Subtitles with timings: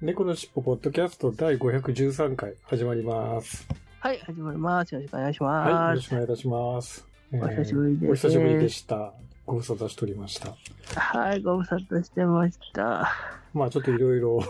[0.00, 3.68] 猫のしっぽポッドキャスト第513回始まります。
[3.98, 4.94] はい、始まります。
[4.94, 5.96] よろしくお願いしはい、よます。
[5.96, 7.06] ろしくお願いいたします。
[7.34, 9.12] お久しぶりですお久しぶりでした。
[9.44, 10.56] ご無沙汰しておりました。
[10.96, 13.12] はい、ご無沙汰してました。
[13.52, 14.40] まあちょっといろいろ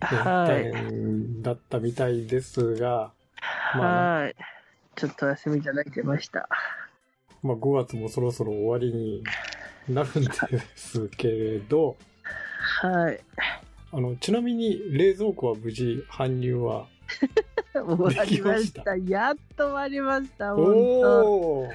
[0.00, 3.12] だったみたいですが、
[3.76, 4.34] まあはい。
[4.96, 6.48] ちょっとお休みいただいてました。
[7.44, 9.22] まあ、5月もそろそろ終わりに
[9.88, 10.32] なるんで
[10.74, 11.96] すけれど、
[12.82, 13.20] はい。
[13.90, 16.86] あの、ちなみに冷蔵庫は無事搬入は、
[17.72, 18.72] 終わりまし。
[18.72, 20.54] たやっと終わりました。
[20.54, 21.68] 本当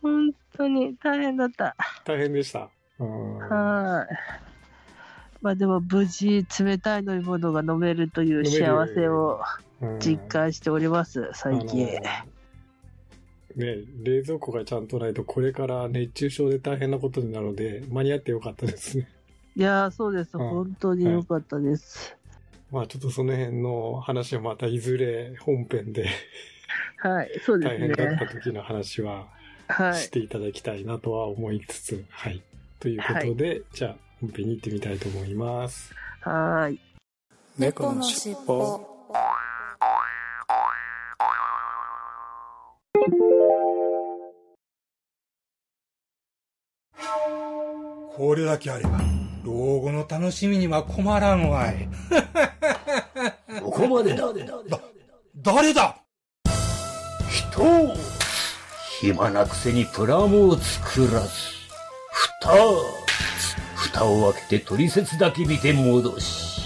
[0.00, 1.76] 本当に大変だった。
[2.04, 2.70] 大変でした。
[2.98, 4.14] うんはい。
[5.42, 9.40] まあでも無事冷たい飲み物が飲めるという幸せを
[9.82, 11.86] うん実感しております、最近。
[13.56, 19.08] ね、冷蔵庫がちゃんとないとこれから熱中症で大変なことになるので間に合ってよかったですね。
[19.56, 20.36] いやー、そうです。
[20.36, 22.16] うん本当に良かったです。
[22.72, 26.08] まあちょっとその辺の話はまたいずれ本編で
[26.98, 28.30] はい、そうで大す変だったね。
[28.32, 29.28] 時の話は
[29.68, 30.10] はいし。
[30.10, 32.42] ていただきたいなとは思いつつ、はい。
[32.80, 35.94] ということで、じゃあ本編に行ってみたいと思います。
[36.22, 36.80] はーい。
[37.58, 38.80] 猫のしっぽ
[48.16, 49.00] これだけあれば、
[49.44, 51.88] 老後の楽しみには困らんわい。
[53.62, 54.32] ここまでだ。
[55.36, 55.96] 誰だ？
[57.30, 57.94] 人を
[59.00, 61.28] 暇なくせにプラモを作らず、
[62.40, 62.54] 蓋、
[63.74, 66.62] 蓋を開けて取説だけ見て戻し、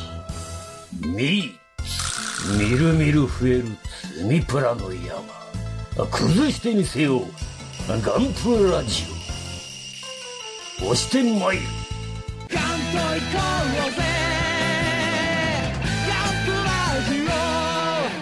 [1.00, 1.58] み、
[2.58, 3.64] みるみる増える
[4.14, 5.38] 積みプラの山。
[6.06, 7.22] 崩してみせよう。
[7.88, 9.04] ガンプラジ
[10.81, 10.84] オ。
[10.92, 11.62] 押してまいる。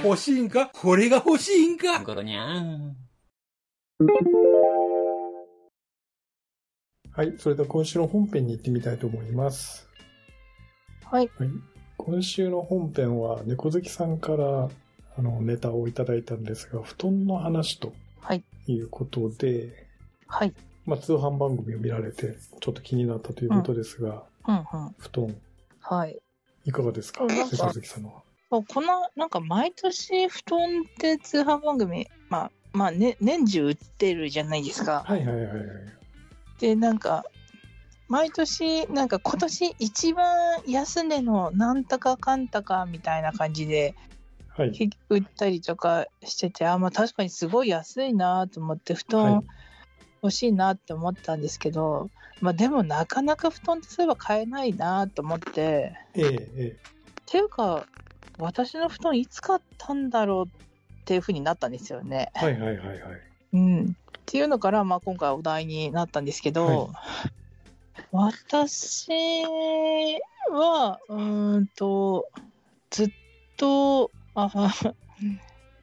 [0.05, 0.71] 欲しいんか？
[0.73, 1.99] これが欲しいんか？
[2.05, 2.97] ゴロニャン。
[7.11, 7.35] はい。
[7.39, 9.89] それでは今週の本編に行ってみたいと思います。
[11.05, 11.31] はい。
[11.39, 11.49] はい。
[11.97, 14.69] 今週の本編は猫好きさんから
[15.19, 18.45] あのネタをいただいたんですが、布団の話とはい。
[18.69, 19.89] いうことで、
[20.29, 20.55] はい。
[20.85, 24.65] まあ、通販番組を見られて、ちょっと気になったということですが、うんうん。
[24.99, 25.37] 布団、
[25.81, 26.19] はい。
[26.65, 27.25] いかがですか？
[27.25, 28.23] うんなんか猫好きさんのは。
[28.49, 35.05] この、なんか毎年布団って通販番組、まあ、まあ、ね、年中売ってるじゃないですか。
[35.07, 35.67] はいはいはいはい。
[36.61, 37.25] で、なんか、
[38.09, 43.97] 毎年、なんか今年一番安値のなんとかかんたかみたいな感じで
[44.49, 44.71] はい。
[44.71, 49.45] 結局売ったりとかしてて、あ、まあ確かにすごい安いなと思って布はい団
[50.23, 52.11] 欲しいなって思ったんですけど、
[52.41, 56.69] まあでもなかなか布団ってそういえば買えないなと思って、ええええ。
[56.69, 56.75] っ
[57.27, 57.87] ていうか
[58.39, 60.51] 私の布団いつ買ったんだろうっ
[61.05, 62.31] ていうふうになったんですよね。
[62.35, 62.99] はいはいはいはい。
[63.53, 63.93] うん、っ
[64.27, 66.91] ていうのから、まあ、今回お題になったんですけど、
[68.13, 69.45] 私
[70.51, 72.29] はうーんと
[72.91, 73.09] ずっ
[73.57, 74.51] とあ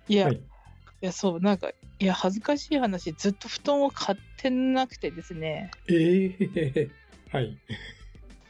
[0.08, 0.42] いや、はいい、
[1.02, 1.72] やそうなんか
[2.04, 6.90] いや恥ずかしい話ずっと布団を買ってなくてですねええ
[7.32, 7.58] はい。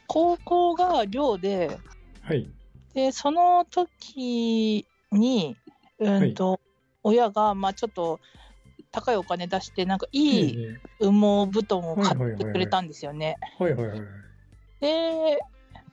[0.07, 1.77] 高校が寮で
[2.23, 2.49] はい。
[2.95, 5.55] でその時に
[5.99, 6.59] うんと、
[7.03, 8.19] 親がまあちょっと
[8.91, 13.37] 高いお金出してなんかいいえ羽毛布団を買ってくれたんですよね。
[13.59, 14.09] えはいはいはいはい。
[14.79, 15.39] で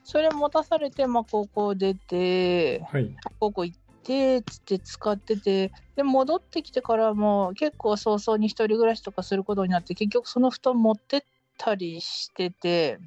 [0.03, 3.15] それ持たされて、まあ、高校出てはい。
[3.39, 11.21] 高校行ってつって使っててで戻ってきてからも結構早々に一人暮らしとかすることになって結局その布団持ってっ
[11.57, 12.99] たりしてて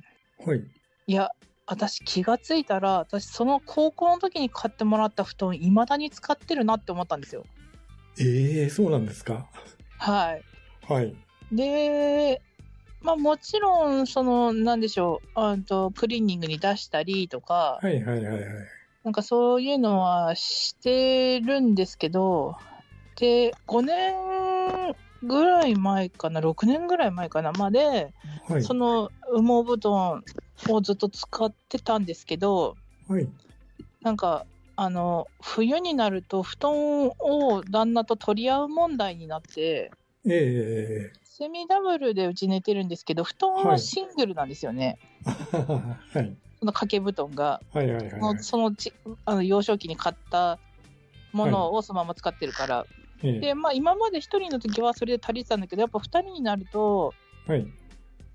[0.45, 0.65] はい。
[1.07, 1.31] いや
[1.67, 7.45] 私気がついたら私その高校の時に買ってもらった布団いまだに使ってるなって思ったんですよ。
[8.21, 9.49] ええそうなんですか
[9.99, 10.43] はい
[10.87, 11.15] はい。
[11.51, 12.43] で、
[13.01, 18.45] まあもちろん、その、なんでしょう、あとクリーニングに出したりとか、はいはいはいはい。
[19.05, 22.57] なんかそういうのはしてるんですけど、
[23.17, 24.15] で、5年
[25.23, 28.09] ぐらい前かな、6年ぐらい前かな、まで、
[28.49, 28.63] はい。
[28.63, 30.25] その羽毛布団
[30.71, 32.77] をずっと使ってたんですけど、
[33.09, 33.29] はい。
[34.01, 34.47] なんか
[34.77, 39.91] あの冬になると布団を旦那と取り合う問題になって
[40.27, 45.59] えええセミダブルでうち寝てるんですけど布団はシングルなんですよね、え
[46.17, 46.37] はい。
[46.61, 47.61] その掛け布団が。
[47.73, 48.93] はいはいはいそのそのち
[49.25, 50.61] あの幼少期に買った
[51.33, 52.87] ものをそのまま使ってるから、
[53.25, 57.13] ええでまあ今まで1人の時はそれで足りてたんだけどやっぱ2人になると
[57.49, 57.67] はい。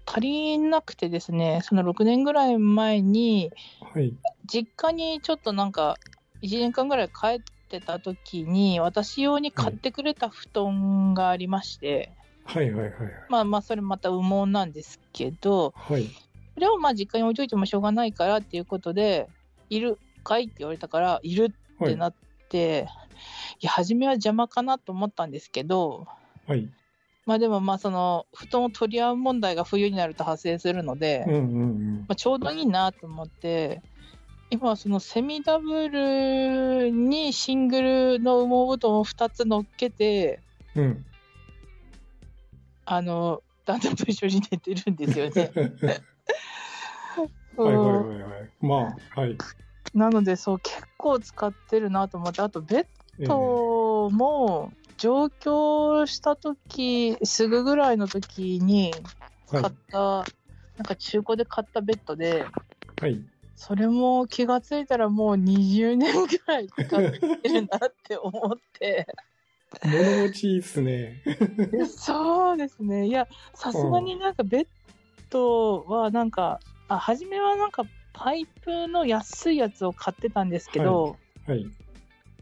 [0.05, 3.49] 足りなくてですねその6年ぐらい前に
[3.79, 4.13] はい。
[4.45, 5.95] 実家にちょっとなんか
[6.41, 12.11] 1年間ぐらい帰ってた時に私用に買ってくれた布団がありまして、
[12.49, 12.93] はいはいはい。
[13.29, 16.05] まあまあそれまた羽毛なんですけどはい。
[16.55, 19.29] それをまあ実家に置いといてもしょうがないからっていうことで
[19.69, 22.15] 「いるかい?」って言われたから「いる」ってなっ
[22.49, 22.87] て、
[23.61, 26.07] い、や初めは邪魔かなと思ったんですけど
[26.47, 26.69] はい。
[27.25, 31.95] まあでもまあその布団を取り合う問題が冬になると発生するので、うんうんうん。
[32.07, 33.83] まあ、ちょうどいいなと思って
[34.49, 40.41] 今はそのセミダブルにシングルの羽毛布団を2つ乗っけて
[40.75, 41.05] うん。
[42.91, 45.51] あの旦那と一緒に寝てるんですよね。
[47.55, 48.49] はいはいうんはいはい。
[48.61, 49.37] まあ、はい。
[49.93, 52.85] なのでそう結構使ってるなと思ってあとベッ
[53.19, 58.91] ええドも上京した時すぐぐらいの時に
[59.51, 60.25] 買はいった、なん
[60.83, 62.43] か中古で買ったベッドで
[62.99, 63.21] はい。
[63.55, 69.05] それも気がついたらもう20年ぐらい使ってるなって思って
[69.85, 71.21] 物持ちいいっすね。
[71.97, 74.67] そうですねいやさすがになんかベッ
[75.29, 77.83] ドはなんかあ初めはなんか
[78.13, 81.69] パイプの安いやつを買ってたんですけど、はい。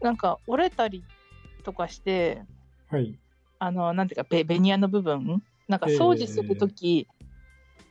[0.00, 1.04] なんか折れたり
[1.62, 2.42] とかして
[2.88, 3.14] はい。
[3.58, 7.06] あのなんていうかベベニヤの部分なんか掃除する時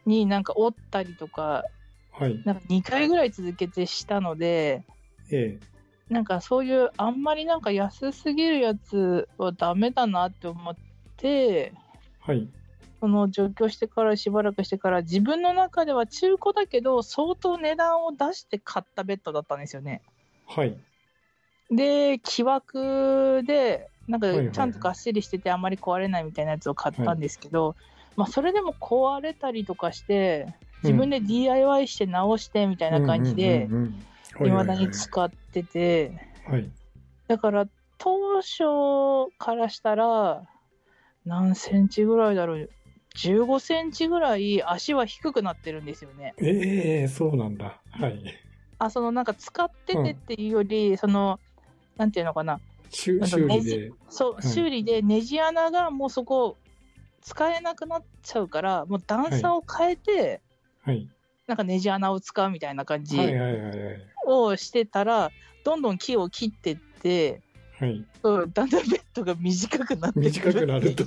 [0.05, 1.63] になんか折ったりとか、
[2.11, 2.41] はい。
[2.43, 4.83] なんか2回ぐらい続けてしたので
[5.31, 5.76] ええ。
[6.09, 10.75] なんかそういうあんまりなんか安すぎるやつはダメだなって思っ
[11.17, 11.73] て
[12.19, 12.47] はい。
[12.99, 20.01] その上京してからしばらくしてから自分の中では中古だけど相当値段を出して買ったベッドだったんですよね。
[20.47, 20.75] はい。
[21.69, 27.75] で木枠でなんかはいはいちゃんとがっしりしててあんまり壊れないみたいなやつを買ったんですけど、
[28.15, 30.47] まあそれでも壊れたりとかして
[30.81, 34.07] 自分で DIY して直してみたいな感じでうんうんうんうん
[34.45, 36.11] 未だにはいはいはい使ってて
[36.45, 36.71] はい。
[37.27, 37.65] だから
[37.97, 40.47] 当初からしたら
[41.25, 42.69] 何センチぐらいだろう
[43.15, 46.35] 15センチぐらい足は低くなってるんですよね。
[46.39, 47.81] ええそうなんだ。
[47.91, 48.21] はい。
[48.79, 51.39] あそのなんか使っててっていうより、その
[51.97, 53.91] なんていうのかな修理で。
[54.09, 56.57] そう、はい修理でネジ穴がもうそこ
[57.21, 60.41] 使えなくなっちゃうからもう段差を変えて、
[60.83, 61.09] はい。
[61.47, 64.16] なんかネジ穴を使うみたいな感じはいはいはいはい。
[64.27, 65.31] をしてたら、
[65.63, 67.41] どんどん木を切ってって
[67.79, 68.03] はい。
[68.23, 71.03] うんだんだんベッドが短くなって短くなると、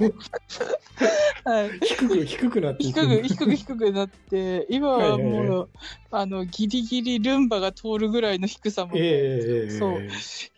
[1.44, 5.58] はい、低く、低くなってい低く低く低くなって今はもう、はいはい。
[5.58, 5.66] は
[6.12, 9.70] あのギリギリルンバが通るぐらいの低さまええで、ええええ。
[9.70, 10.00] そう。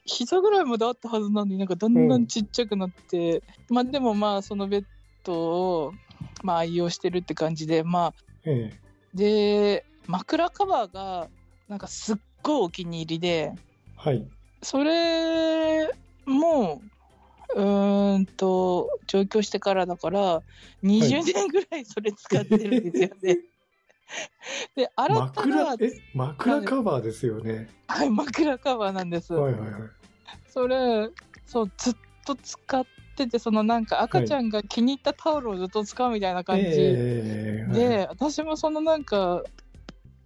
[0.04, 4.84] 膝ぐらいまであったはずなのになんかだんだんちっちゃくなって、まあでもまあそのベッ
[5.24, 5.94] ドを、
[6.42, 8.14] まあ、愛用してるって感じでまあ。
[8.44, 8.80] ええ。
[9.14, 11.28] で枕カバーが
[11.68, 13.52] なんかすっごいお気に入りで
[13.96, 14.24] はい。
[14.62, 15.88] それ
[16.26, 16.82] も
[17.55, 20.43] うーんと上京してからだから
[20.82, 23.38] 20年ぐらいそれ使ってるんですよね。
[24.76, 27.69] で洗ったら枕、え、枕カバーですよね。
[27.88, 29.32] はい枕カバーなんです。
[29.34, 29.82] はいはいはい。
[30.46, 31.08] それ
[31.46, 32.86] そうずっと使っ
[33.17, 39.43] ててそのなんか赤ちゃんが気に入ったタオルをずっと使うみたいな感じ、ええで、私もそのなんか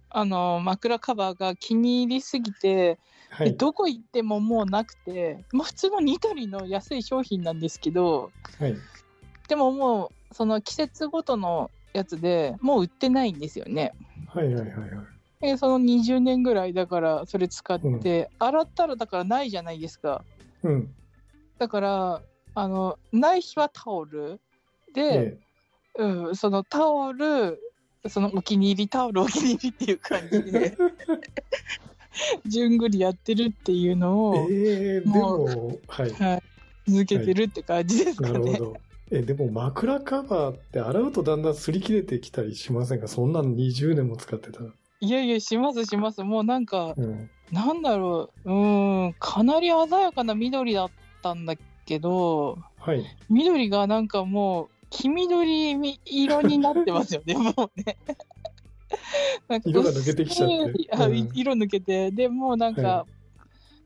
[0.09, 2.99] あの枕カバーが気に入りすぎて、
[3.29, 3.51] はい。
[3.51, 8.75] でどこ行ってももうなくて、まあ、普通のニトリの安い商品なんですけどはい。
[9.47, 13.93] でももうその季節ごとのやつでもう売ってないんですよね。
[14.27, 14.89] はいはいはいはい。
[15.41, 20.23] でその20年ぐらいだからそれ使って、洗ったらだからないじゃないですか。
[20.63, 20.93] うん。
[21.59, 22.21] だから
[22.55, 24.39] あのない日はタオル
[24.93, 25.37] で、
[25.97, 27.59] えうん、そのタオル
[28.07, 30.77] そのお気に入りタオルお気に入りっていう感じで
[32.45, 36.11] 順繰りやってるっていうのを、えええでもも、はい。
[36.11, 36.43] はい、
[36.91, 38.33] 続けてるって感じですかね。
[38.33, 38.77] なるほど。
[39.11, 43.07] え、でも枕カバーって洗うとだんだん擦り切れてきたりしませんか？
[43.07, 44.71] そんなの20年も使ってたら。
[44.99, 47.29] いやいやしますしますもうなんかうん。
[47.51, 51.53] なんだろううーんかなり鮮やかな緑だったんだ
[51.85, 53.05] けどはい。
[53.29, 57.97] 緑がなんかもう黄緑色になってますよね もうね。
[59.47, 63.05] なんか色が抜けてきちゃってうん色抜けてでもうなんか、は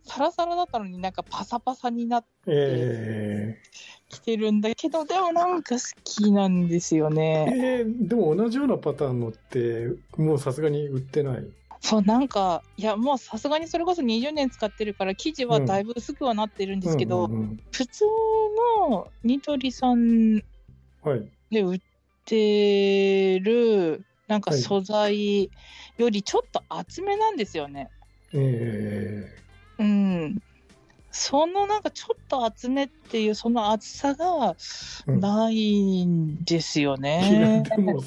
[0.04, 3.62] サラサラだったのになんかパサパサになってえ
[4.10, 7.54] きてるんだけど、でもなんか好きなんですよー、ね。
[7.80, 11.48] えー、でも同じようなパターンのって、もうさすがに売ってない。
[11.80, 17.30] そう、なんか、いや、もうさすがにそれこそ20年使ってるから、生地はだいぶ薄くはなってるんですけど、
[17.72, 18.06] 普通
[18.90, 20.44] のニトリさん
[21.04, 21.24] はい。
[21.50, 21.80] で売っ
[22.26, 24.62] てる、なんかはい。
[24.62, 25.50] 素材
[25.98, 27.90] よりちょっと厚めなんですよね。
[28.34, 29.28] え
[29.80, 30.38] うん。
[31.12, 34.56] そのなんかちょっと厚めっていうその厚さが
[35.08, 35.20] うん。
[35.20, 37.64] ないんですよー、いや、ね。
[37.76, 38.02] でも、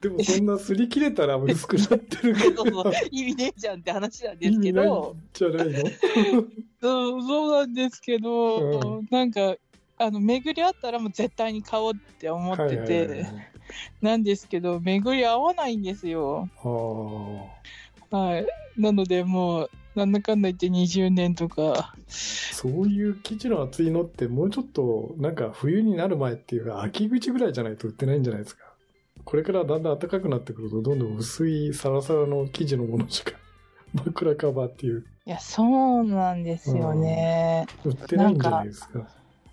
[0.00, 2.64] でもそんな擦り切れたら薄くなってるけど。
[3.12, 5.84] 意味ねえじゃんって話なんですけど、じゃないの？
[6.80, 9.56] そ うそうなんですけど、うなんか、
[10.00, 13.50] あの巡り合ったらもう絶対に買おうって思ってて、はいはいはいはい
[14.00, 16.48] なんですけど、巡り合わないんですよ。
[18.10, 18.80] はい。
[18.80, 28.64] なので、もう、なんだかんだ言って20年とか、そういう生地の厚いのってもうちょっとなんか冬になる前っていうか秋口ぐらいじゃないと売ってないんじゃないですか。
[29.24, 33.32] これからだんだん暖かくなってくるとどんどん薄いサラサラの生地のものしか
[33.92, 37.66] 枕カバーっていういや、そうなんですよね。
[37.84, 39.08] 売ってないんじゃないですか。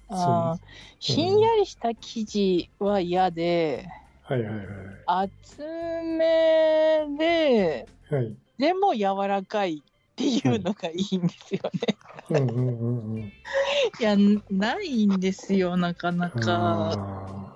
[0.09, 0.59] あー
[0.99, 3.87] ひんやりした生地は嫌で、
[4.23, 4.67] はいはいはい。
[5.05, 8.35] 厚めで、はい。
[8.57, 11.97] でも柔らかいっていうのがいいんですよね。
[12.29, 13.27] うんうんうんうん。
[13.99, 14.15] いや、
[14.49, 16.93] ないんですよ、なかなか。
[16.93, 17.55] あ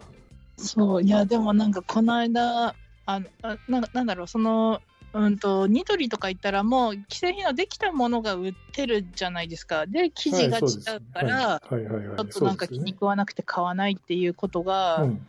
[0.58, 4.80] そう、いや、でもなんかこの間、あのあななんだろう、その、
[5.14, 9.86] うんと、ニトリとか行ったらもう既製品のできたものが売ってるじゃないですか。
[9.86, 11.62] で、ー生地が違うから。
[11.62, 15.28] ちょっとなんか気に食わなくて買わないっていうことが、うん。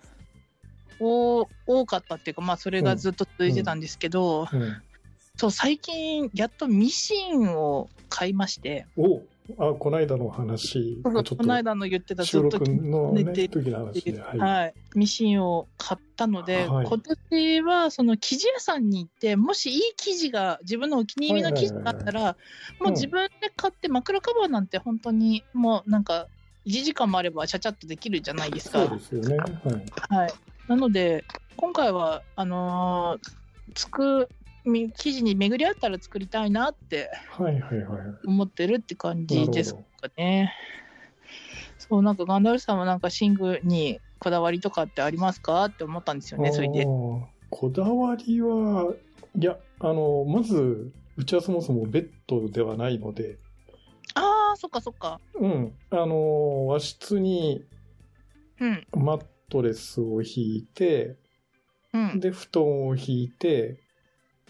[1.01, 4.83] お多かったっていうか、まあ、それがずっと続いてたんですけど、うん。
[5.37, 9.23] そう最近やっとミシンを買いまして、お
[9.59, 14.21] あ、この間の話、ちょっとこの間の言ってたずっと収録のね、寝て時の話で。
[14.21, 14.75] はいはい。
[14.95, 22.37] ミシンを買ったので、はい今年はその生地屋さんに行ってもしいい生地が自分のお気に入りの生地があったら、
[22.81, 26.29] もう自分で買って枕カバーなんて本当にもうなんか
[26.67, 28.97] 1時間もあればちゃちゃっとできるじゃないですそうか。
[28.97, 29.37] ですよね。
[29.37, 30.17] はい。
[30.17, 30.33] はい、
[30.69, 31.25] なので
[31.57, 33.43] 今回はあのー
[33.75, 34.29] つく
[34.65, 37.11] み生地に巡り合ったら作りたいなって。
[38.27, 39.81] 思ってるって感じですか
[40.17, 40.55] ね。
[41.79, 48.95] そうなんかガンダルさんもなんか寝具にこだわりとかってありますかって思ったんですよねそれでこだわりは、
[49.39, 53.37] いや、あの、まず、うちはそもそもベッドではないので、
[54.15, 55.21] ああそっかそっか。
[55.35, 57.63] うん、あの、和室に
[58.59, 61.17] うんマットレスを引いて、
[61.93, 62.21] うん。
[62.21, 63.79] で、布団を引いて、うん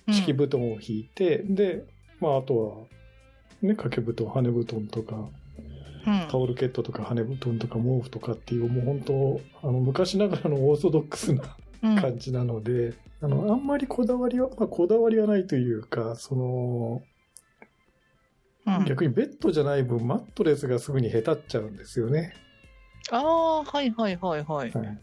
[0.09, 1.85] 敷布団を引いて、で、
[2.21, 2.77] まあ、あとは、
[3.63, 17.03] ね、掛け布団、羽根布団とか、うんタオルケットとか羽根布団とか毛布とかっていう、もう本当、あの、昔ながらのオーソドックスなうん感じなので、あの、あんまりこだわりは、まあ、こだわりはないというか、その、
[18.67, 22.33] うん逆にベッドじゃない分、マットレスがすぐにへたっちゃうんですよね。
[23.11, 24.71] ああはいはいはいはい。
[24.71, 24.99] はい。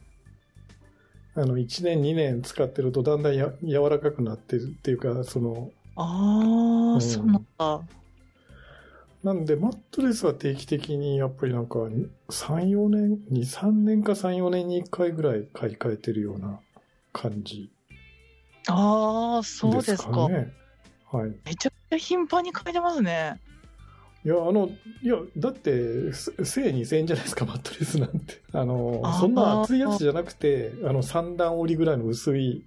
[1.35, 7.81] あの、1年、2年使ってると、だんだんや柔らかくなってるっていうか、その、ああ、うんそうなんだ。
[9.23, 11.79] なんで、マットレスは定期的に、やっぱりなんか、
[12.29, 16.59] 3、4年、2、3年か3、4年に1回ぐらい買い替えてるような
[17.11, 17.71] 感じ
[18.67, 20.11] ああ、そうでですすか。
[20.11, 21.35] はい。
[21.45, 23.39] めちゃくちゃ頻繁に書いてますね。
[24.25, 24.69] いや、あの、
[25.01, 28.41] いや、だって、す正2000円じゃないですか、マットレスなんて。
[28.51, 32.65] あのあー、そんな厚いやつじゃなくて、あの、三段折りぐらいの薄い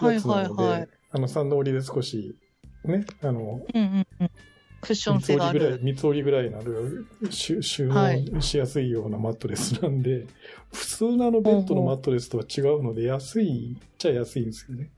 [0.00, 2.36] やつなので、はいはいはいあの、三段折りで少し、
[2.84, 4.30] ね、あの、うんうんうん。
[4.80, 5.84] クッション性があ折りぐらい、る。
[5.84, 10.26] 三つ折りぐらいになる、収納しやすいようなマットレスなんで、
[10.72, 14.90] 普通のあのベッドのマットレスとは違うので、安いっちゃ安いんですよね。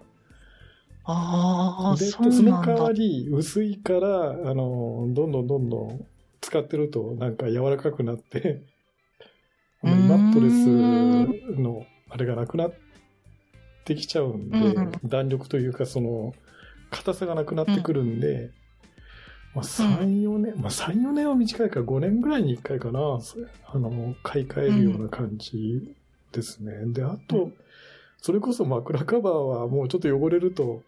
[1.05, 2.63] ああ、で、そうその。
[2.63, 6.07] 代わり、薄いから、あの、どんどんどんどん
[6.41, 8.63] 使ってると、なんか柔らかくなって、
[9.83, 12.75] マットレスの、あれがなくなっ
[13.85, 14.93] てきちゃうんで、うんうん。
[15.05, 16.35] 弾力というか、その、
[16.91, 18.51] 硬さがなくなってくるんで、
[19.55, 25.95] まあ、3、4年、まあ、3、4年は短いから5年ぐらいに1回かな、あの、買い替えるような感じ
[26.33, 26.73] ですね。
[26.93, 27.51] で、あと、
[28.23, 30.83] それこそ枕カバーはもうちょっと汚れると、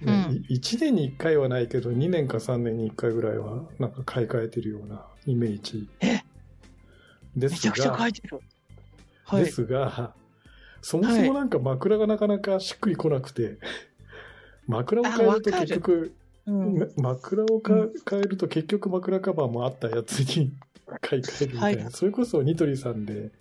[0.00, 6.22] ねうんい1年に1回はないけど、2年か3年に1回ぐらいは、なんか買い替えてるようなイメージえ？
[7.36, 8.40] ですめちゃくちゃ書が、いてる。
[9.24, 9.50] はいで。
[9.50, 10.14] すが、
[10.82, 13.58] そもそもなんか枕がなかなかしっくりこなくて、
[14.68, 16.14] 枕を変えると結局、
[16.46, 16.92] うん。
[16.96, 20.52] 枕をか変えると結局枕カバーもあったやつに
[21.00, 23.32] 買い替えるみたいな、はいそれこそニトリさんで、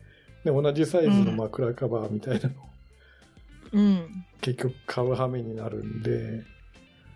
[0.51, 2.67] ね、同じサイズの枕カバーみたいなのを
[3.73, 4.25] うん。
[4.41, 6.45] 結局買う羽目になるんで、うん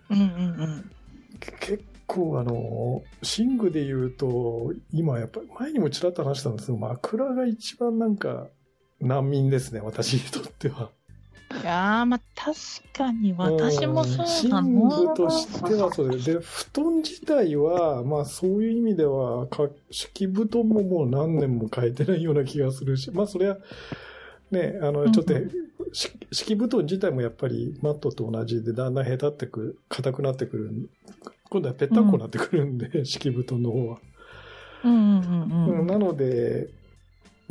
[0.09, 0.91] うんうん。
[1.39, 8.47] け結構あの、寝具で言うと、今やっぱ前にもちらっと話したんですけど、枕が一番なんか
[8.99, 10.91] 難民ですね、私にとっては。
[11.61, 12.57] いやー、まあ、確
[12.93, 14.67] かに私もそうだな。
[14.67, 23.57] 寝具としてはそうで布団自体は、まあそういう意味では、か敷布団ももう何年も変えてないような気がするし、まあそれは、
[24.51, 25.51] ね、あの、ちょっと、うん
[25.93, 30.89] し敷布団自体もやっぱりマットと同じでだんだんへたってくる、硬くなってくる。
[31.49, 33.97] 今度はぺったんこになってくるんで、敷布団の方は。
[34.85, 35.79] うんうんうんうん。
[35.81, 36.69] うんなので、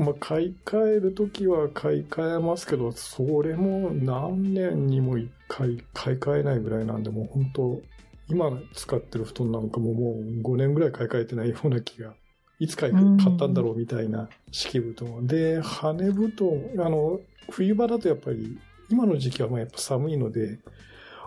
[0.01, 7.83] まあ、買い替えるときは買い替えますけど、それも何年にも一回買い替えないぐらいなんで、もう本当、
[8.29, 12.15] 今使ってる布団なんかももう5年ぐらい買い替えてないような気が、
[12.59, 15.27] いつ買い買ったんだろうみたいな敷布団。
[15.27, 16.33] で、羽布
[16.77, 20.59] 団、あの、冬場だとやっぱり、今の時期はまあやっぱ寒いので、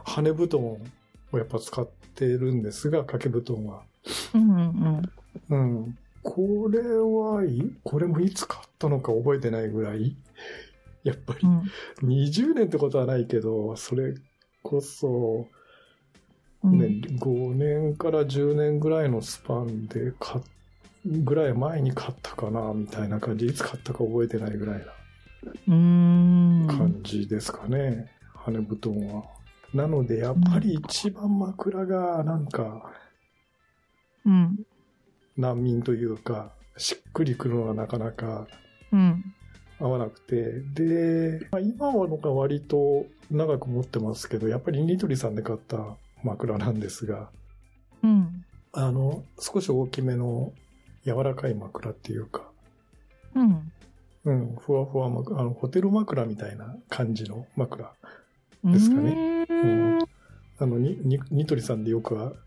[0.04, 0.80] 羽布団を
[1.34, 3.84] やっぱ使ってるんですが、掛け布団は。
[4.34, 5.02] うんうん
[5.50, 5.98] うん。
[6.24, 10.16] これはい、これもいつ買ったのか覚えてないぐらい、
[11.04, 11.62] やっぱりうん。
[12.08, 14.16] 20年ってことはないけど、それ
[14.64, 15.48] こそ、
[16.64, 16.88] うんね、
[17.20, 20.44] 5年から10年ぐらいのスパンで買っ、
[21.06, 23.48] ぐらい前に買ったかな、みたいな感じ。
[23.48, 24.86] いつ買ったか覚えてないぐらい
[25.68, 26.66] うん。
[26.66, 28.10] な感じですかね。
[28.34, 29.24] 羽布団は。
[29.74, 32.94] なので、やっぱり一番枕がなんか
[34.26, 34.66] うん。
[35.38, 38.48] 難民というか、しっくりくるのがなかなか
[38.92, 39.34] うん。
[39.80, 47.30] 合わなくて、で、まあ、今はのが割と長く持ってますけど、やっぱりニトリさんで買った枕なんですが、
[48.04, 48.46] うん。
[48.72, 50.54] あの、少し大きめの
[51.06, 52.44] 柔らかい枕っていうか、
[53.36, 53.72] うん。
[54.26, 57.92] うん、ふわふわ枕、あの、ホテル枕みたいな感じの枕。
[58.64, 60.00] ですかねうん。
[60.60, 62.38] あの、に、にニトリさんでよく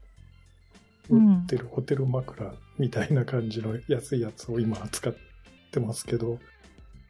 [1.11, 5.15] 売ってるホテル枕みたいな感じの安いやつを今使っ
[5.71, 6.39] てますけど、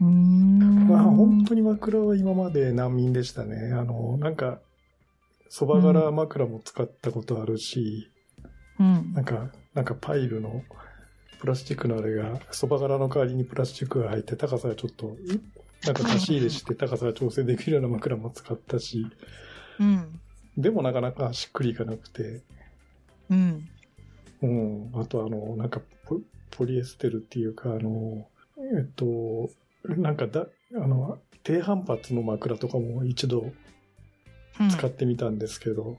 [0.01, 0.89] うん。
[0.89, 3.73] まあ本当に枕は今まで難民でしたね。
[3.73, 4.61] あの、なんか、
[5.49, 8.11] そば柄枕も使ったことあるし、
[8.79, 10.63] うんなんか、なんかパイルの
[11.41, 15.17] プラスチックのあれが、そば柄の代わりにプラスチックが入って高さがちょっと、
[15.85, 19.07] なんか差し入れして高さが調整できるような枕も使ったし、
[19.79, 20.21] うん。
[20.59, 22.43] でもなかなかしっくりいかなくて、
[23.31, 23.69] うん。
[24.43, 26.21] うん、あとあの、なんかポ
[26.51, 28.29] ポリエステルっていうか、あの、
[28.79, 29.51] えっと、
[29.85, 33.53] なんかだ、あの、低反発の枕とかも一度
[34.61, 34.71] うん。
[34.71, 35.99] 使ってみたんですけど、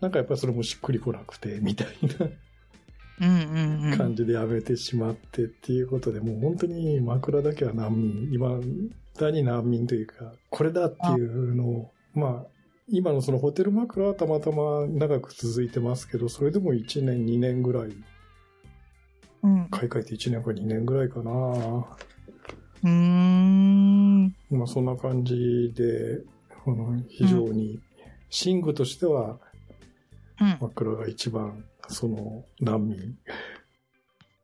[0.00, 1.88] なんかやっぱりそれもしっくりこなくて、みたい
[3.20, 3.88] うんうんう。
[3.90, 8.60] なん感じでやめてしまってっていうことで、もう本当に枕だけは難民、今
[9.18, 12.53] だに難民というか、これだっていうのを、まあ、
[12.88, 17.96] 今のそのホテル枕はたまたま長く続いてますけど、それでも1年、2年ぐらい、
[19.42, 19.68] うん。
[19.70, 21.30] 買い替えて1年か2年ぐらいかな。
[21.30, 24.26] うーん。
[24.50, 26.22] まあそんな感じで、
[26.66, 27.80] あの非常に、
[28.44, 29.38] 寝具としては
[30.40, 30.58] うん。
[30.60, 32.98] 枕が一番、その難民。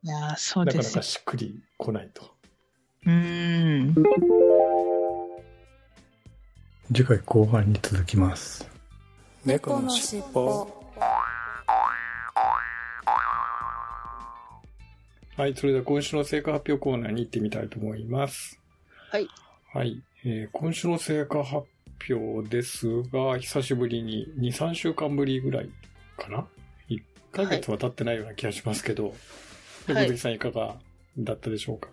[0.03, 1.03] いやー、そうですなかなか。
[1.03, 2.23] しっくりこないと。
[3.05, 4.50] うーん。
[6.93, 8.69] 次回後半に続きます。
[9.45, 10.69] 猫のしっぽ
[15.37, 18.59] はい、それでは今週の成果発表コーナーに行ってみたいと思います。
[19.11, 19.27] はい。
[19.73, 21.67] はい、えー今週の成果発
[22.13, 25.71] 表ですが、久しぶりに2、3週間ぶりぐらい
[26.19, 26.47] かな
[26.91, 27.01] ?1
[27.33, 29.15] ヶ月は経ってないような気がしますけど、
[29.87, 30.75] ではいさんいかが
[31.19, 31.89] だったでしょうか？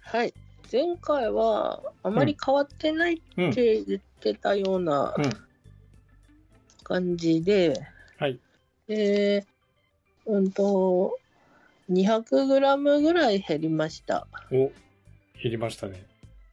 [0.00, 0.34] はい。
[0.70, 3.52] 前回はあまり変わってないっうん。
[3.54, 5.30] て言ってたようなうん
[6.84, 7.80] 感じで、
[8.18, 8.40] はい。
[8.88, 9.46] で、
[10.26, 11.18] うんと、
[11.88, 14.26] 200g ぐらい減りました。
[14.50, 14.72] お、減
[15.44, 16.04] りましたね。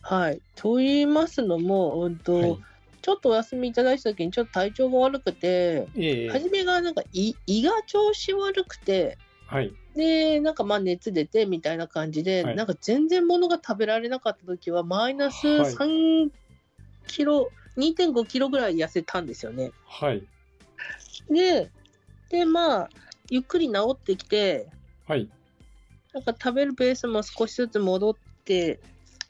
[0.02, 0.42] はい。
[0.56, 2.58] と言いますのも、うんと、はい。
[3.02, 9.74] ちょっとお休みいただいた時にちょっと体調が悪くて、ええ初めがなんか胃胃が調子悪くて、はい。
[9.96, 16.30] で、なんかまあ熱出てみたいな感じで、はいなんか全然物が食べられなかった時は、マイナスはい3
[17.08, 19.72] キロ、2.5キロぐらい痩せたんですよね。
[19.86, 20.24] はい。
[21.30, 21.72] で、
[22.30, 22.90] で、まあ、
[23.30, 24.68] ゆっくり治ってきて、
[25.08, 25.30] はい。
[26.14, 28.16] なんか食べるペースも少しずつ戻っ
[28.46, 28.80] て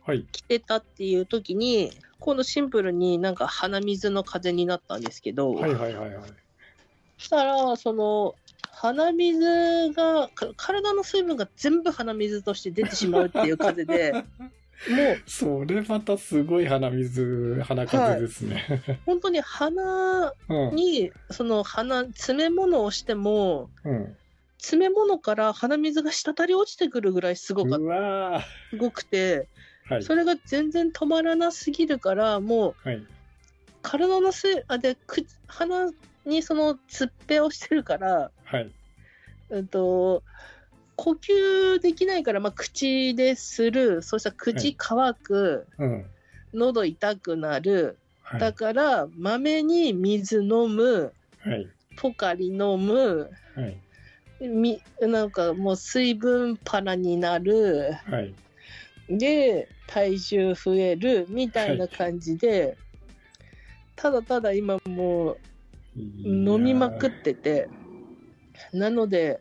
[0.06, 0.26] はい。
[0.32, 6.30] きてたっていう時に、今度シンプルになんか鼻水の風邪になったんですけど、はいはいはいはい。
[7.18, 8.36] したら、その、
[8.72, 14.24] 鼻水が、か体の水分が全部鼻水として出てしまうっていう風で、も
[14.86, 18.64] うそれまたすごい鼻水、鼻風ですね。
[19.06, 20.76] 本当に鼻うん。
[20.76, 24.18] に、その鼻、詰め物をしても、うん。
[24.60, 30.04] 詰め物から鼻水が滴り落ちてくるぐらいすごかっうわすごくて、ーはい。
[30.04, 33.08] それが全然止まらなすぎるから、もうはい。
[33.82, 35.92] 体のせい、あ、で、口鼻
[36.26, 38.72] にそのつっぺをしてるから、はい。
[39.50, 40.24] うんと、
[40.98, 46.06] 呼吸できないから、まあ、口でする、そしたら口乾く、うん。
[46.54, 48.42] 喉痛くなる、はい。
[48.42, 51.70] だから、まめに水飲む、はい。
[51.96, 53.80] ポカリ飲む、はい。
[54.40, 58.34] みなんかもう水分パラになる、はい。
[59.08, 62.76] で、体重増えるみたいな感じで、
[63.96, 65.40] ただただ今もう
[66.28, 67.70] 飲みまくってて、
[68.74, 69.40] なので、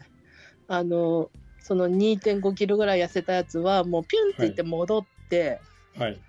[0.69, 1.31] あの、
[1.67, 5.61] その2.5キロぐらい痩せたやつは、もうピュンっていって戻って、
[5.99, 6.21] はい。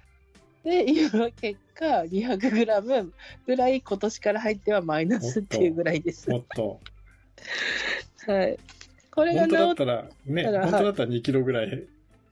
[0.64, 3.14] で、今結果200グラム
[3.46, 6.28] ぐらい今年から入ってはマイナスっていうぐらいです。
[6.32, 6.80] もっと。
[8.26, 8.58] はい。
[9.12, 11.86] これが治っったら、ね、本当だったら2キロぐらいっ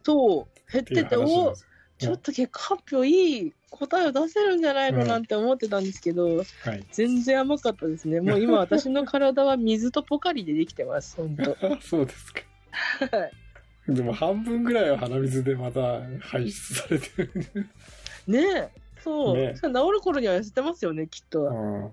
[0.04, 1.54] そう、減ってて、お。
[1.98, 6.84] ちょっと結果発表いい答えを出せるんじゃないのうんなんて思ってたんですけど、はい。
[6.92, 8.20] 全然甘かったですね。
[8.20, 11.56] もう今私の体は水とポカリでできてます、本当。
[11.82, 12.42] そうですか。
[13.12, 13.30] は
[13.88, 13.94] い。
[13.94, 17.32] でも半分ぐらいは鼻水でまた排出されてる。
[18.28, 18.70] ねえ、
[19.04, 19.38] そう。
[19.38, 21.44] ね治る頃には痩せてますよね、きっと。
[21.44, 21.92] うん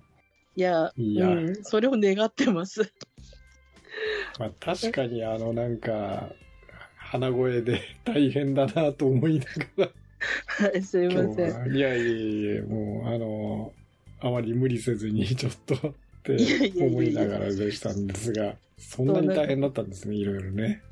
[0.54, 2.92] いや、いやうん、それを願ってます。
[4.38, 6.30] まあ、確かにあのなんか
[6.96, 9.44] 鼻声で大変だなと思いな
[9.76, 11.52] がらはい、すいません。
[11.52, 13.72] はいやいやいやもうあの
[14.20, 20.82] あまり無理せずにちょっとって思いながらでしたんですがそんなに大変だったんですねいろいろね。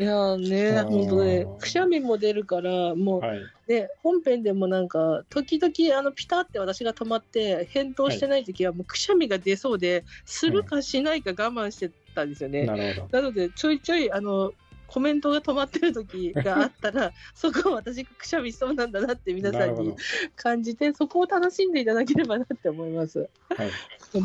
[0.00, 3.40] いやね、本当ね、くしゃみも出るから、もう、はい。
[3.68, 12.64] ね、本編でもなんか、時々、あの、ピタって私が止まって、返答してない時は、もうくしゃみが出そうで、するかしないか我慢してたんですよね。
[12.64, 13.18] なるほど。
[13.20, 14.52] なので、ちょいちょい、あの、
[14.92, 19.96] コメントが止まってる時があったら、 そこは私がくしゃみしそうなんだなって皆さなんに
[20.36, 23.20] 感じて、そこを楽しんでいただければなって思います。
[23.48, 23.70] はい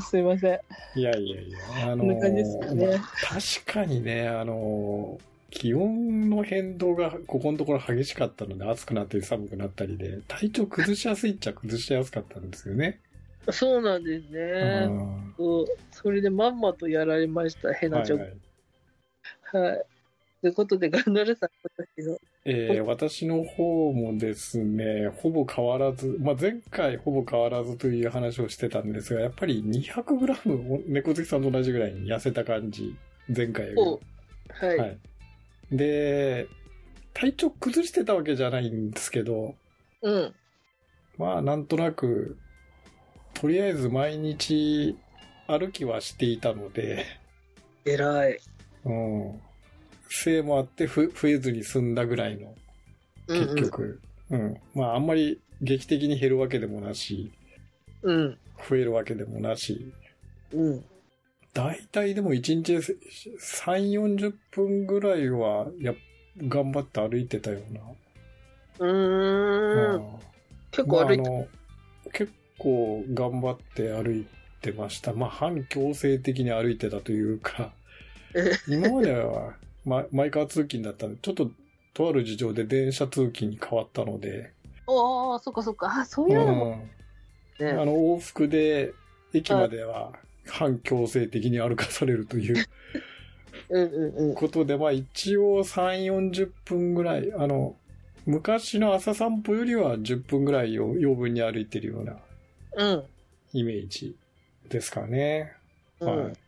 [0.01, 0.59] すいません。
[0.95, 1.59] いやいやいや
[1.93, 2.99] あのこんな感じですかねまあ
[3.39, 5.17] 確かにねあの
[5.49, 12.99] 気温の変動がここのところ激しかったので暑くなったり寒くなったりで体調崩しやすいっちゃ崩しやすかったんですよね。
[13.49, 14.85] そうなんですうね。
[14.87, 18.29] んそうそれでまんまとやられました、ヘナチョはい
[19.51, 19.57] コ。
[19.57, 19.85] はいはい。
[20.41, 22.17] ということで、ガンダルさん、私の。
[22.45, 32.95] えー私の方もですね、ほぼ変わらず、まあ、前回ほぼ変わらずという話をしてたんですが、やっぱり 200g、猫好きさんと同じぐらいに痩せた感じ、
[33.35, 33.99] 前回よりお
[34.49, 34.77] はい。
[34.77, 34.97] はい。
[35.71, 36.47] で、
[37.13, 39.55] 体調崩してたわけじゃないんですけど、
[40.03, 40.35] うん。
[41.17, 42.37] まあ、なんとなく、
[43.33, 44.95] とりあえず毎日
[45.47, 47.05] 歩きはしていたので、
[47.85, 48.39] 偉い。
[48.85, 49.41] うん。
[50.09, 52.55] せいもあってふ増えずに済んだぐらいの、
[53.27, 54.01] 結局。
[54.29, 57.31] うん、まあ、あんまり劇的に減るわけでもなし、
[58.01, 58.15] うん。
[58.15, 58.37] うん。
[58.69, 59.93] 増えるわけでもなし、
[60.53, 60.85] うん。
[61.53, 65.93] 大体でも1日で3、40分ぐらいは、や、
[66.37, 67.81] 頑張って歩いてたような。
[68.79, 69.95] うーん。
[69.95, 70.27] うん
[70.71, 71.47] 結構歩いて、まああの
[72.13, 74.27] 結構頑張って歩い
[74.61, 75.13] てました。
[75.13, 77.71] まあ、反強制的に歩いてたというか、
[78.35, 79.55] え今までは、
[79.87, 81.51] ま、マイカー通勤だったんで、ちょっと、
[81.93, 84.53] とある事情で電車通勤に変わったので、
[84.85, 85.87] おー、そっかそっか。
[85.99, 86.71] あ、そういうのも
[87.59, 87.85] うん、あね。
[87.85, 88.95] の、往復で、
[89.33, 90.13] 駅までは、
[90.47, 92.67] 反強制的に歩かされるという
[93.69, 94.37] うんうんうん。
[94.37, 97.75] ことで、まあ一応3、40分ぐらい、あの、
[98.25, 102.17] 昔の朝散歩よりは10分ぐらいを余分に歩いてるような
[102.77, 103.09] うん。
[103.53, 104.15] イメージ
[104.69, 105.53] ですかね。
[105.99, 106.46] うんはい。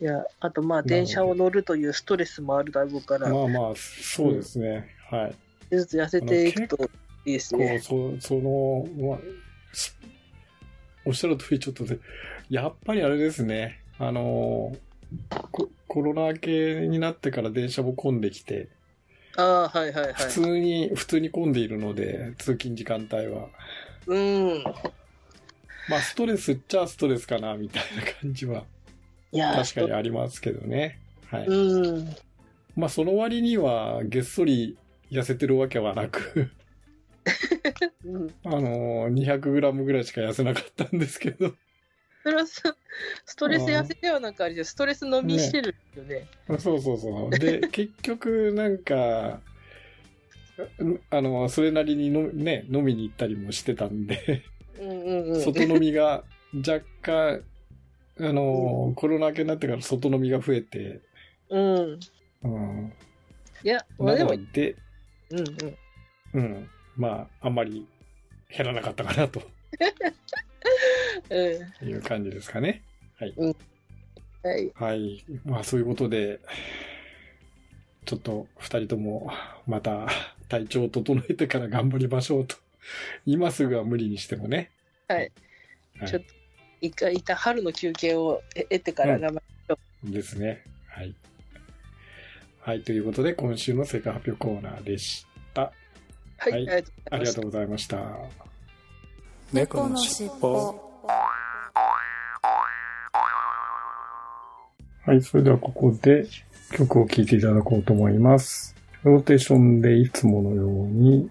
[0.00, 4.88] いや、あとまあ、電車を乗るというストレスもあるだろうから、まあまあ、そうですね。
[5.10, 5.76] はい。
[5.76, 6.90] ずつ痩せていくと
[7.24, 7.78] いいですね。
[7.80, 9.18] そその、まあ、
[9.72, 9.96] す
[11.04, 11.98] おっしゃる通りちょっとで、
[12.48, 13.80] やっぱりあれですね。
[13.98, 14.74] あの
[15.52, 18.68] コ、コロナ明けになってから電車も混んできて、
[19.36, 20.14] ああ、はいはいはい。
[20.14, 23.48] 普通に、普通に混んでいるので、通勤時間帯は。
[24.06, 24.64] うん。
[25.88, 28.64] まあ、ストレスっちゃストレスかな、みたいな感じは、
[29.32, 31.00] いや、確かにありますけどね。
[31.26, 31.46] はい。
[31.46, 32.16] うん。
[32.76, 34.76] まあ、その割には、げっそり
[35.10, 36.50] 痩せてるわけはなく、
[38.04, 38.34] うん。
[38.44, 41.54] あのー、200g ぐらいしか痩せなかったんですけど、
[42.22, 42.62] それはス
[43.24, 46.26] ストレス痩せではなくあれじゃんストレス飲みしてるよね。
[46.58, 47.30] そうそうそう。
[47.30, 49.40] で、 結局、なんか、
[51.10, 54.42] あの、それなりにのね、飲みに行ったりもしてたんで、
[54.78, 55.40] うんうんうん。
[55.40, 57.42] 外飲みが若干、
[58.22, 61.00] あの、コロナ明けになってから外飲みが増えて、
[61.48, 62.00] うん。
[62.42, 62.92] うん。
[63.62, 64.76] いや、まあなでも、ので、
[65.30, 65.78] うんうん。
[66.34, 66.70] うん。
[66.96, 67.86] まあ、あんまり
[68.48, 69.42] 減らなかったかなと
[71.30, 71.88] うん。
[71.88, 72.82] いう感じですかね。
[73.16, 73.34] はい。
[74.74, 75.24] はい。
[75.44, 76.40] まあ、そういうことで、
[78.04, 79.30] ちょっと二人とも、
[79.66, 80.08] また
[80.48, 82.56] 体調を整えてから頑張りましょうと。
[83.26, 84.70] 今すぐは無理にしてもね。
[85.08, 85.18] はい。
[85.98, 86.39] はいちょっと
[86.80, 89.42] 一回、一旦春の休憩を得得てから頑張
[90.04, 90.64] りですね。
[90.88, 91.14] はい。
[92.60, 92.82] はい。
[92.82, 95.72] ということで、今週の成果発表コーナーでした。
[96.38, 96.52] はい。
[96.66, 97.98] はいありががとうとうございました。
[99.52, 100.90] 猫のしっぽ
[105.04, 105.22] はい。
[105.22, 106.26] それではここで
[106.72, 108.74] 曲を聴いていただこうと思います。
[109.02, 111.30] ローテーションでいつものように、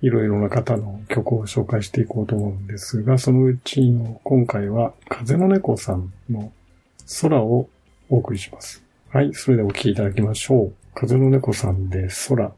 [0.00, 6.52] いろいろな方の曲を紹介していこうと思うんですが、そのうちの今回は風の猫さんの
[7.22, 7.68] 空を
[8.08, 8.82] お送りします。
[9.10, 9.32] はい。
[9.34, 10.72] それではお聴きいただきましょう。
[10.94, 12.52] 風の猫さんで空。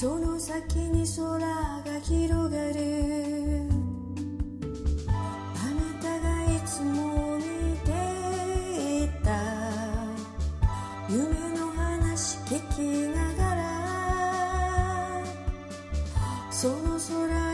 [0.00, 3.68] その先に空が広がる。
[5.06, 5.12] あ
[5.74, 7.42] なたがいつも見
[7.80, 7.90] て
[9.04, 9.28] いた。
[11.06, 12.80] 夢の話聞き
[13.14, 13.60] ながら。
[16.50, 17.49] その空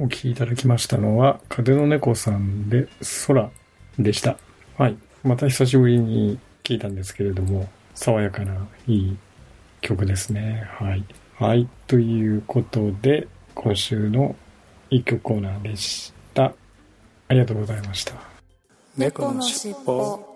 [0.00, 2.86] お聞きいただきましたのは、風の猫さんで
[3.26, 3.50] 空
[3.98, 4.38] でした。
[4.76, 4.96] はい。
[5.24, 9.16] また久しぶりに聞いたんですけれども、爽やかないい
[9.80, 10.68] 曲ですね。
[10.70, 11.04] はい。
[11.34, 11.68] はい。
[11.88, 14.36] ということで、今週の
[14.88, 16.44] 一曲コーナーでした。
[17.26, 18.14] ありがとうございました。
[18.96, 20.27] 猫のしっぽ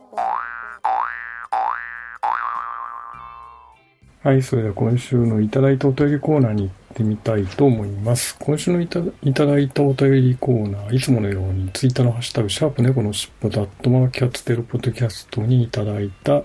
[4.23, 8.37] はい、それでは今週のいただいたお便りコーナーに行ってみたいと思います。
[8.39, 16.45] 今週のいたいただいたお便りコーナー、いつものようにツイッターのハッシュタグ、シャープ猫のしっぽとアットマーキャッツテロポッドキャストにいただいた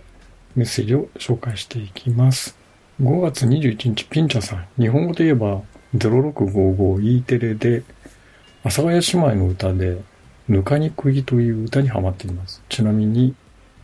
[0.56, 2.58] メッセージを紹介していきます。
[3.00, 4.66] 5月21日、ピンチャさん。
[4.80, 5.62] 日本語といえば、
[5.96, 7.84] 0655E テレで、
[8.64, 10.02] 阿佐ヶ谷姉妹の歌で、
[10.50, 12.64] ぬかに釘という歌にハマっています。
[12.70, 13.36] ちなみに、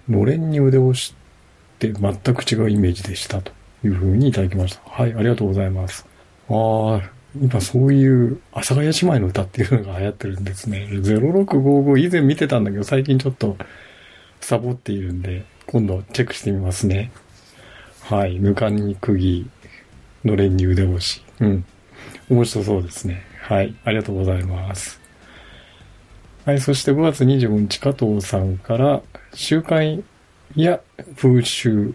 [0.09, 1.13] のれんに腕を押し
[1.77, 3.51] て全く違うイメージでしたと
[3.83, 4.81] いうふうにいただきました。
[4.89, 6.05] はい、ありがとうございます。
[6.49, 7.01] ああ、
[7.41, 10.87] 今そういう阿佐ヶ谷姉妹の歌っていうのが流行ってるんですね。
[10.91, 13.57] 0655以前見てたんだけど最近ちょっと
[14.39, 17.11] サボっているんで、今度チェックしてみますね。
[18.01, 19.49] はい、ぬかに釘、
[20.25, 21.23] のれんに腕押し。
[21.39, 21.65] うん。
[22.29, 23.23] 面白そうですね。
[23.41, 24.99] はい、ありがとうございます。
[26.45, 29.01] はい、そして5月25日、加藤さんから、
[29.33, 30.03] 習慣
[30.55, 30.81] や
[31.15, 31.93] 風習、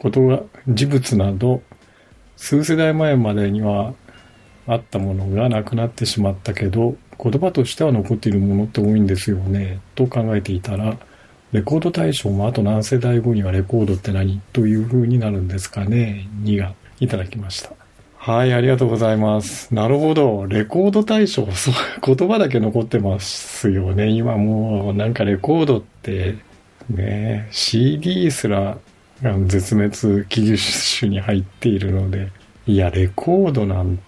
[0.00, 1.62] ことが、事物など、
[2.36, 3.94] 数世代前までには
[4.66, 10.96] あったものがなくなってしまったけど、言葉としては残っているものって多いんですよね、と考えていたら、
[11.52, 14.40] レコード大賞もあと何世代後にはレコードって何？
[14.52, 17.72] という風になるんですかね、2がいただきました。
[18.16, 19.74] はい、ありがとうございます。
[19.74, 20.46] なるほど。
[20.46, 21.74] レコード大賞、そう、
[22.14, 24.08] 言葉だけ残ってますよね。
[24.08, 26.36] 今もう、なんかレコードって、
[26.90, 28.78] ね、CD すら
[29.22, 32.30] あの絶滅危惧種に入っているので、
[32.66, 33.98] いや、レコードなん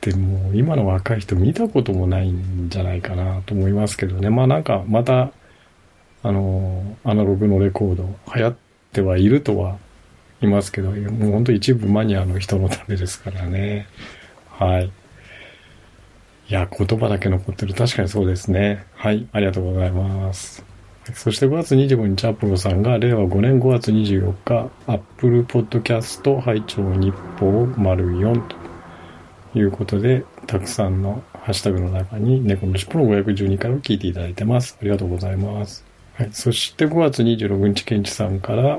[0.00, 4.28] てもう今の若い人見たこともないんじゃないかなと思いますけどね。
[4.28, 5.32] まあなんかまた、
[6.22, 8.56] あの、アナログのレコード流行っ
[8.92, 9.78] てはいるとは
[10.42, 13.86] いますけど、もう本当一部マニアの人のためですからね。
[14.50, 14.92] はい。
[16.48, 17.72] いや、言葉だけ残ってる。
[17.72, 18.84] 確かにそうですね。
[18.94, 19.26] はい。
[19.32, 20.71] ありがとうございます。
[21.14, 28.40] そして5月25日、アップルさんが令和5年5月24日、アップルポッドキャスト拝聴日報丸4
[29.52, 34.78] ということで、たくさんのハッシュタグの中に猫のしっぽの512回を聞いていただいてます。
[34.80, 35.84] ありがとうございます。
[36.14, 36.30] はい。
[36.32, 38.78] そして5月26日、ケンチさんから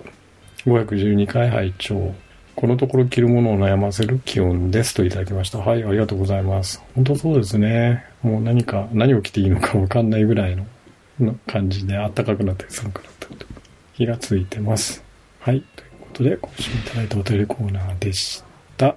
[0.66, 2.14] 512回拝聴
[2.56, 5.58] このところ着るものを悩ませる気温ですといただきました。
[5.58, 6.82] はい、ありがとうございます。
[6.96, 8.06] 本当そうですね。
[8.22, 10.66] もう何か、何を着ていいのかわかんないぐらいの
[11.24, 13.46] の感じで暖かくなったり寒くなったりと
[13.94, 15.04] 日がついてます。
[15.40, 15.64] はい。
[15.74, 18.44] ということで、今週いただいたお便りコーナーでし
[18.78, 18.88] た。
[18.88, 18.96] あ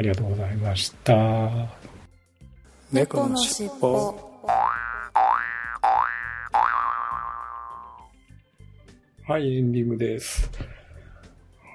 [0.00, 1.68] りがとうございました。
[2.90, 4.32] 猫のしっぽ
[9.26, 10.50] はい、エンディングです。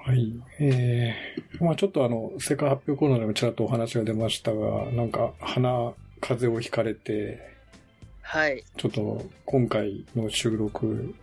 [0.04, 0.32] はい。
[0.58, 7.57] えー、まあちょっとあの、世界発表コーナーでもちらっとお話が出ましたが、なんか鼻、風邪をひかれて、
[8.30, 8.62] はい。
[8.76, 11.14] ちょっと今回の収録、ね、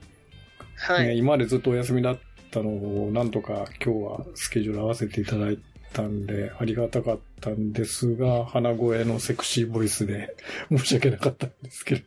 [0.75, 1.19] はい。
[1.19, 5.59] 今までずっとお休みだったのを、なんとか今日はスケジュール合わせていただい
[5.93, 10.35] たんで、ありがたかったんですが、鼻声のセクシーボイスで
[10.75, 12.01] 申し訳なかったんですけど、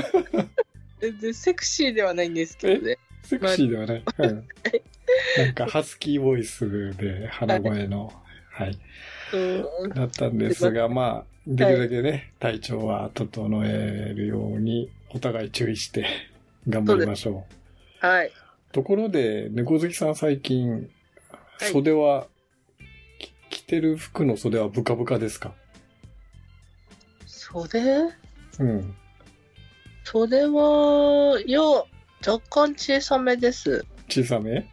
[0.98, 2.96] 全然セクシーではないんですけどね。
[3.22, 4.04] セクシーではない？
[4.20, 4.48] うん
[5.36, 8.10] なんかハスキーボイスで鼻声の、
[8.52, 8.78] はい、
[9.34, 16.06] うんだったんですが、まあ、できるだけね、体調は整えるように、お互い注意して
[16.68, 17.44] 頑張りましょ
[18.02, 18.06] う。
[18.06, 18.30] はい。
[18.70, 22.26] ところで、猫好きさん最近、はい袖は、
[23.18, 25.54] き着てる服の袖はブカブカですか？
[27.26, 27.80] 袖？
[28.58, 28.94] うん。
[30.04, 31.60] 袖は、いや、
[32.26, 33.84] 若干小さめです。
[34.08, 34.68] 小さめ？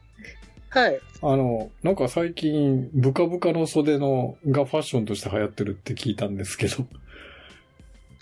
[0.69, 0.99] はい。
[1.21, 6.85] あの、なんか最近、ブカブカの袖のがファッションとして流行ってるって聞いたんですけど、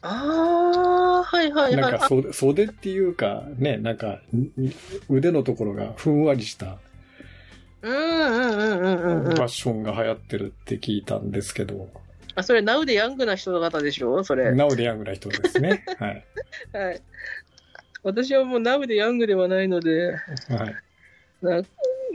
[0.01, 1.81] あー、はいはいはい。
[1.81, 4.49] なんか袖袖っていうか、ね、なんか、ん
[5.09, 6.77] 腕のところがふんわりした
[7.81, 9.47] うんうんうんうんうんうんファッ。
[9.49, 11.89] ションが流行ってるって聞いたんですけど、
[12.35, 14.23] あ、それ、ナウでヤングな人の方でしょ？
[14.23, 14.51] それ。
[14.53, 15.83] ナウでヤングな人ですね。
[15.99, 16.25] はい。
[16.71, 17.01] はい。
[18.03, 20.17] 私はもうナウでヤングではないので、は
[20.69, 20.75] い。
[21.41, 21.61] な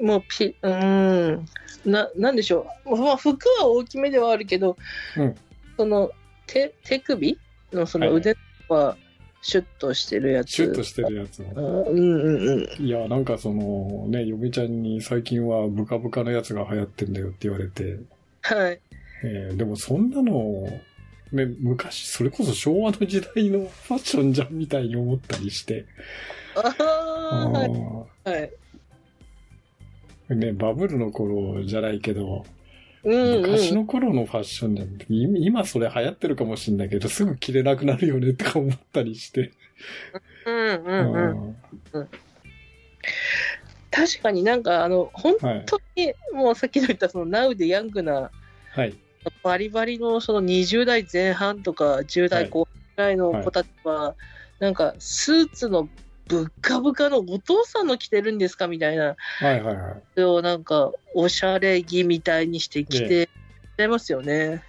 [0.03, 1.47] もうピ、うーん、
[1.87, 2.97] な、なんでしょう。
[2.97, 4.77] まあ、服は大きめではあるけど、
[5.17, 5.35] うん
[5.77, 6.11] その、
[6.47, 7.39] 手、手首
[7.73, 8.37] のその腕
[8.69, 8.97] は
[9.41, 10.51] シュッとしてるやつ。
[10.51, 11.47] シュッとしてるやつを。
[11.89, 12.85] うんうんうん。
[12.85, 17.99] いや、なんかその、ね、嫁ちゃんに最近はブカブカのやつが流行ってんだよって言われて、
[18.43, 18.81] はい。
[19.25, 20.67] えーでもそんなの、
[21.31, 25.87] ね、昔、それこそ昭和の時代のファッションじゃんみたいに思ったりして。
[26.57, 26.75] あ
[28.25, 28.51] あ、はい。
[30.37, 32.45] ね、バブルの頃じゃないけど、
[33.05, 33.43] うん、うん。
[33.43, 39.53] 昔の頃のファッションじゃんって、い今それ流行ってるかもしんないけど、すぐ着れなくなるよねとか思ったりして。
[40.47, 41.57] うん、うん、うん。
[41.93, 42.09] うん
[43.95, 45.63] 確かになんか、あの、本はい。
[45.67, 48.31] 当に、もうさっきの言った、その、ナウでヤングな、
[48.71, 48.95] はい。
[49.43, 54.15] バリバリのその20代前半とか10代後半ぐらいの子たちは、
[54.59, 55.89] なんかスーツの
[56.29, 58.69] ぶっかぶかのお父さんの着てるんですか？
[58.69, 60.03] みたいな、はいはいはい。
[60.15, 64.63] それをなんかおしゃれ着みたいにして着てちゃいますよね。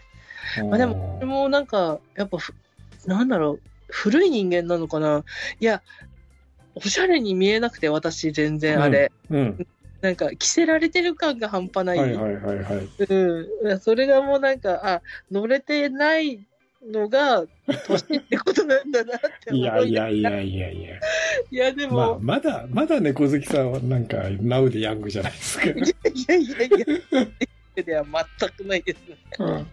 [0.69, 2.53] まあ、でも、でもなんか、やっぱふ、
[3.05, 5.23] なんだろう、古い人間なのかな？
[5.59, 5.81] いや、
[6.75, 9.11] おしゃれに見えなくて、私全然あれ。
[9.29, 9.67] うん。
[10.01, 11.99] なんか、着せられてる感が半端ない。
[11.99, 12.89] はいはいはいはい。
[13.07, 15.01] うん、それがもうなんか、あ、
[15.31, 16.45] 乗れてない
[16.91, 17.45] のが、
[17.87, 20.99] 年ってことなんだなって思いいやいやいやいやいや。
[21.51, 25.65] いや、でまあ、も、まだ、まだ猫好きさんはなんか、ナウでヤングじゃないですか。
[25.65, 25.85] いやい
[26.27, 26.69] やい
[27.75, 28.05] や、では
[28.39, 29.17] 全くないですね。
[29.39, 29.67] うん。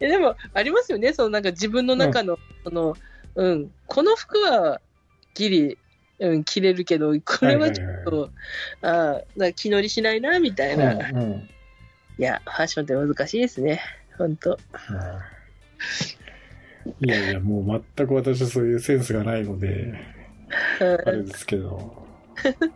[0.00, 2.96] えでも、ありますよね、そのなんか自分の中の、その、
[3.34, 4.80] うん、この服は
[5.34, 5.78] ギリ、
[6.18, 8.30] うん、着れるけど、これはちょっと、
[8.82, 10.92] ああ、な気乗りしないな、みたいな。
[10.92, 11.48] いうんうん。
[12.18, 13.80] や、ファッションって難しいですね、
[14.16, 14.58] 本当
[17.00, 19.94] いやいや、もう全く私はそういうセンスがないので、
[20.80, 22.06] あれですけど、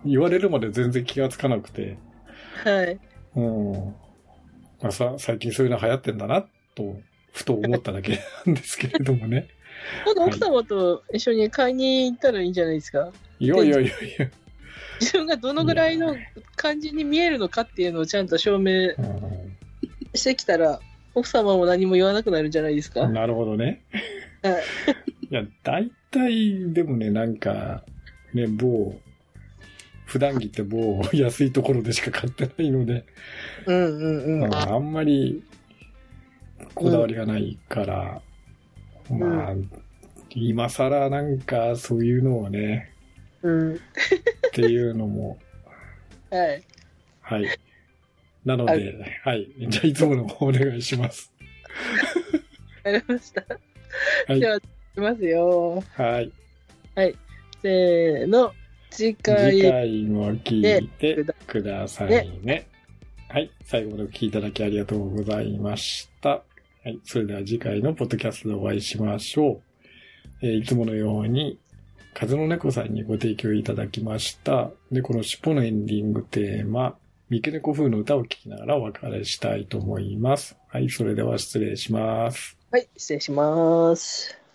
[0.04, 1.98] 言われるまで全然気がつかなくて、
[2.64, 3.00] はい。
[3.34, 3.94] うん。
[4.80, 7.00] まあ、さ最近そういうの流行ってんだな、と、
[7.32, 9.48] ふと思っただけなんですけれどもね。
[10.04, 13.12] 今度奥様と一緒に買いに行ったらいいんじゃないですか？
[13.38, 13.86] いやいやいやい
[14.18, 14.30] や。
[15.00, 16.16] 自分がどのぐらいの
[16.54, 19.56] 感じに見えるのかっていうのをちゃんと証明うん
[20.14, 20.80] してきたら、
[21.16, 23.08] 奥様も何も言わなくなるんじゃないですか。
[23.08, 23.82] なるほどね。
[24.42, 24.62] はい
[25.28, 27.82] いや、大体、でもね、なんか、
[28.34, 28.94] ね、某、
[30.04, 33.04] 普段着って某安いところでしか買ってないので、
[33.66, 34.44] うんうんうん。
[34.44, 35.42] うんあんまり
[36.74, 38.22] こだわりがないから、
[39.10, 39.54] まあ、
[40.30, 42.92] 今更なんかそういうのをね、
[43.42, 43.74] うん。
[43.74, 43.78] っ
[44.52, 45.38] ていうのも、
[46.30, 46.62] はい。
[47.22, 47.46] はい。
[48.46, 48.94] なので、
[49.24, 49.48] はい。
[49.68, 51.32] じゃあいつもの方お願いします。
[52.84, 53.44] わかりました。
[54.28, 54.60] はいでは、い
[54.94, 55.82] きますよ。
[55.94, 56.32] はい。
[57.60, 58.52] せーの。
[58.90, 59.50] 次回。
[59.50, 62.68] 次回も聞いてくださいね。
[63.28, 63.50] はい。
[63.64, 66.28] 最後までお聞きいただきありがとうございました。
[66.28, 66.42] は
[66.84, 67.00] い。
[67.02, 69.60] それでは次回のポッドキャストでお会いしましょ
[70.42, 70.46] う。
[70.46, 71.58] えーいつものように、
[72.14, 76.96] 風の猫さんにご提供いただきました、猫の尻尾のエンディングテーマ、
[77.28, 80.56] 三毛猫風の歌を聴きながらお別れしたいと思います。
[80.68, 80.88] はい。
[80.90, 82.56] それでは失礼します。
[82.70, 84.45] はい、失礼します。